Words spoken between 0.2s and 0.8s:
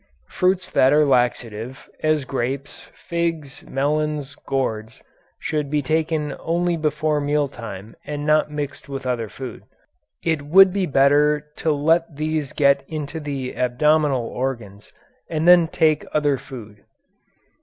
6. Fruits